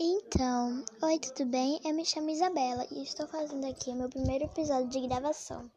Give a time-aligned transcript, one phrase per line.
[0.00, 1.80] Então, oi, tudo bem?
[1.84, 5.68] Eu me chamo Isabela e estou fazendo aqui meu primeiro episódio de gravação.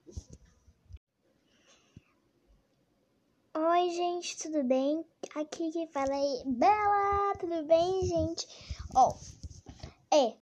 [3.55, 5.03] Oi, gente, tudo bem?
[5.33, 8.47] Aqui que fala é Bela, tudo bem, gente?
[8.93, 10.37] Ó, oh, é.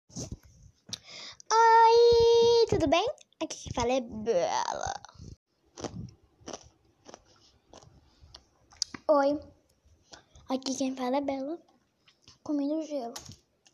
[1.53, 3.07] Oi, tudo bem?
[3.41, 4.93] Aqui que fala é Bela.
[9.07, 9.39] Oi,
[10.49, 11.57] aqui quem fala é Bela,
[12.43, 13.13] comendo gelo.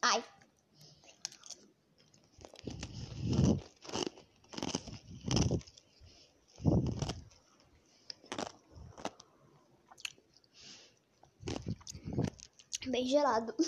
[0.08, 0.24] Ai.
[12.86, 13.56] Bem gelado.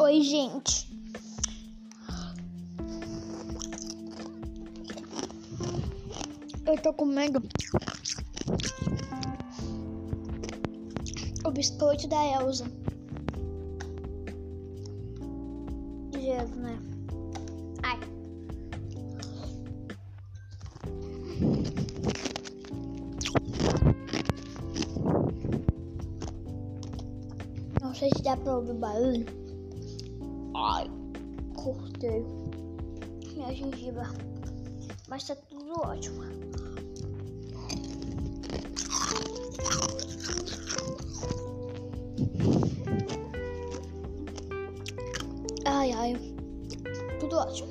[0.00, 0.86] Oi, gente.
[6.64, 7.42] Eu tô comendo
[11.46, 12.64] o biscoito da Elsa.
[16.18, 16.78] Gelo, né?
[17.84, 18.00] Ai.
[27.80, 29.26] Não sei se dá pra ouvir barulho.
[30.56, 30.90] Ai,
[31.54, 32.24] cortei
[33.34, 34.02] minha gengiva.
[35.08, 36.24] Mas tá tudo ótimo.
[45.66, 45.98] 哎呀，
[47.18, 47.64] 不多吃。